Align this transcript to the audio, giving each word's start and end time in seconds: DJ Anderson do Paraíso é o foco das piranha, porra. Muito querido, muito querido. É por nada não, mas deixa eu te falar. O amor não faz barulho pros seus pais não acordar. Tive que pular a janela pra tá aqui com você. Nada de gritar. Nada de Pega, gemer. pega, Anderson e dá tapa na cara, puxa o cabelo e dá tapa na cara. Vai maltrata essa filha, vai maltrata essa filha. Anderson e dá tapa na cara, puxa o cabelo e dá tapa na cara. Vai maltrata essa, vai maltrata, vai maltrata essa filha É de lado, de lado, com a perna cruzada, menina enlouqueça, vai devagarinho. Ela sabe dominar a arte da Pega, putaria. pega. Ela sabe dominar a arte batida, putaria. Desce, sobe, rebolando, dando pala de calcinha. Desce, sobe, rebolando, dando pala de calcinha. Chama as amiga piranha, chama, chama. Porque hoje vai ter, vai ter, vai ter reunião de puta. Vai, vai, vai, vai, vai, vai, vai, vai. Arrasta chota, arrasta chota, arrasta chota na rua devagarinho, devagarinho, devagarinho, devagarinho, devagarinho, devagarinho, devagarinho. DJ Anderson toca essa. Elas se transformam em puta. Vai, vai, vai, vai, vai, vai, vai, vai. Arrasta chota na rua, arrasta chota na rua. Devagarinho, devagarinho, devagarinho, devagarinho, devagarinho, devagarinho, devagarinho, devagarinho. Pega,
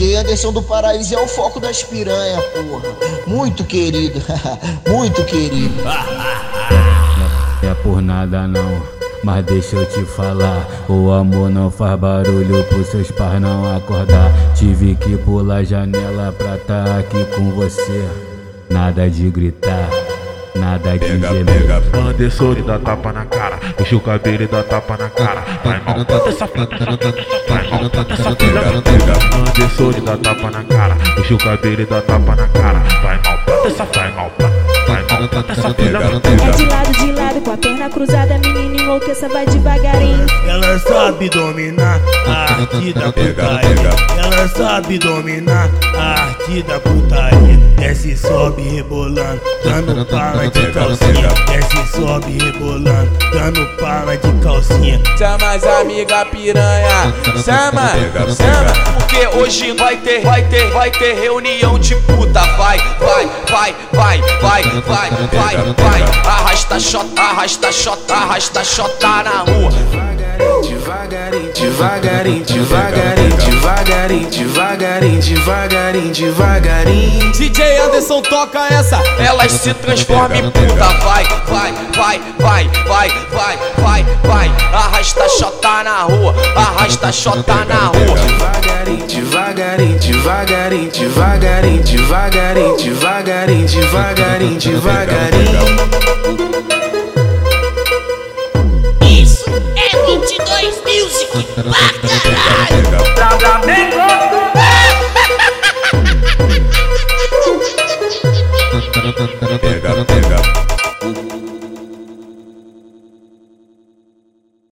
DJ 0.00 0.16
Anderson 0.16 0.50
do 0.50 0.62
Paraíso 0.62 1.14
é 1.14 1.20
o 1.20 1.28
foco 1.28 1.60
das 1.60 1.82
piranha, 1.82 2.40
porra. 2.40 2.88
Muito 3.26 3.62
querido, 3.64 4.18
muito 4.88 5.22
querido. 5.24 5.74
É 7.62 7.74
por 7.82 8.00
nada 8.00 8.48
não, 8.48 8.82
mas 9.22 9.44
deixa 9.44 9.76
eu 9.76 9.84
te 9.84 10.02
falar. 10.06 10.66
O 10.88 11.10
amor 11.10 11.50
não 11.50 11.70
faz 11.70 12.00
barulho 12.00 12.64
pros 12.64 12.86
seus 12.86 13.10
pais 13.10 13.42
não 13.42 13.76
acordar. 13.76 14.32
Tive 14.54 14.94
que 14.94 15.18
pular 15.18 15.56
a 15.56 15.64
janela 15.64 16.32
pra 16.32 16.56
tá 16.56 16.98
aqui 16.98 17.22
com 17.36 17.50
você. 17.50 18.08
Nada 18.70 19.10
de 19.10 19.28
gritar. 19.28 19.99
Nada 20.60 20.92
de 20.92 20.98
Pega, 20.98 21.28
gemer. 21.28 21.44
pega, 21.44 21.82
Anderson 21.98 22.52
e 22.52 22.62
dá 22.62 22.78
tapa 22.78 23.12
na 23.12 23.24
cara, 23.24 23.56
puxa 23.76 23.96
o 23.96 24.00
cabelo 24.00 24.42
e 24.42 24.46
dá 24.46 24.62
tapa 24.62 24.96
na 24.96 25.08
cara. 25.10 25.42
Vai 25.64 25.80
maltrata 25.80 26.28
essa 26.28 26.46
filha, 26.46 26.68
vai 27.48 27.70
maltrata 27.70 28.12
essa 28.14 28.36
filha. 28.36 28.60
Anderson 28.60 29.90
e 29.96 30.00
dá 30.02 30.16
tapa 30.16 30.50
na 30.50 30.64
cara, 30.64 30.96
puxa 31.16 31.34
o 31.34 31.38
cabelo 31.38 31.80
e 31.82 31.86
dá 31.86 32.00
tapa 32.02 32.36
na 32.36 32.48
cara. 32.48 32.78
Vai 33.02 33.20
maltrata 33.22 33.68
essa, 33.68 33.84
vai 33.84 34.12
maltrata, 34.12 34.54
vai 34.86 35.02
maltrata 35.18 35.52
essa 35.52 35.74
filha 35.74 35.98
É 35.98 36.56
de 36.56 36.66
lado, 36.66 36.92
de 36.92 37.12
lado, 37.12 37.40
com 37.40 37.52
a 37.52 37.56
perna 37.56 37.88
cruzada, 37.90 38.38
menina 38.38 38.82
enlouqueça, 38.82 39.28
vai 39.28 39.46
devagarinho. 39.46 40.26
Ela 40.46 40.78
sabe 40.78 41.28
dominar 41.30 42.00
a 42.26 42.32
arte 42.60 42.92
da 42.92 43.12
Pega, 43.12 43.34
putaria. 43.44 43.74
pega. 43.74 43.90
Ela 44.20 44.48
sabe 44.48 44.98
dominar 44.98 45.68
a 45.96 46.02
arte 46.02 46.29
batida, 46.40 46.80
putaria. 46.80 47.60
Desce, 47.76 48.16
sobe, 48.16 48.62
rebolando, 48.62 49.40
dando 49.64 50.04
pala 50.06 50.48
de 50.48 50.66
calcinha. 50.72 51.28
Desce, 51.46 51.96
sobe, 51.96 52.38
rebolando, 52.38 53.10
dando 53.32 53.66
pala 53.78 54.16
de 54.16 54.32
calcinha. 54.42 55.00
Chama 55.18 55.52
as 55.52 55.64
amiga 55.64 56.24
piranha, 56.26 57.12
chama, 57.44 57.92
chama. 58.34 58.92
Porque 58.98 59.26
hoje 59.38 59.72
vai 59.72 59.96
ter, 59.96 60.20
vai 60.22 60.42
ter, 60.48 60.70
vai 60.70 60.90
ter 60.90 61.14
reunião 61.14 61.78
de 61.78 61.94
puta. 61.96 62.40
Vai, 62.56 62.78
vai, 62.98 63.28
vai, 63.50 63.74
vai, 63.92 64.22
vai, 64.40 64.62
vai, 64.62 65.10
vai, 65.10 65.74
vai. 65.74 66.02
Arrasta 66.26 66.78
chota, 66.80 67.20
arrasta 67.20 67.72
chota, 67.72 68.14
arrasta 68.14 68.64
chota 68.64 69.22
na 69.22 69.40
rua 69.40 70.09
devagarinho, 71.06 71.52
devagarinho, 71.52 72.44
devagarinho, 72.44 73.36
devagarinho, 73.36 74.30
devagarinho, 74.30 75.20
devagarinho, 75.20 76.12
devagarinho. 76.12 77.32
DJ 77.32 77.78
Anderson 77.78 78.20
toca 78.22 78.66
essa. 78.70 79.00
Elas 79.18 79.52
se 79.52 79.72
transformam 79.74 80.36
em 80.36 80.50
puta. 80.50 80.84
Vai, 80.84 81.24
vai, 81.46 81.72
vai, 81.96 82.20
vai, 82.38 82.68
vai, 82.86 83.08
vai, 83.32 83.64
vai, 83.78 84.04
vai. 84.24 84.48
Arrasta 84.72 85.28
chota 85.28 85.82
na 85.84 86.02
rua, 86.02 86.34
arrasta 86.54 87.12
chota 87.12 87.64
na 87.64 87.86
rua. 87.86 88.18
Devagarinho, 88.18 89.06
devagarinho, 89.06 89.98
devagarinho, 89.98 90.90
devagarinho, 90.90 91.82
devagarinho, 91.82 92.76
devagarinho, 92.76 93.66
devagarinho, 93.66 94.58
devagarinho. 94.58 96.49
Pega, 109.60 109.94